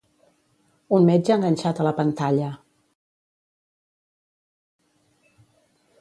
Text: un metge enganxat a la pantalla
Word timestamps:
un 0.97 1.05
metge 1.09 1.35
enganxat 1.35 1.81
a 1.81 1.85
la 1.89 1.93
pantalla 1.99 2.49